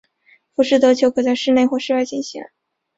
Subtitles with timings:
[0.55, 2.43] 浮士德球可在室内或室外进行。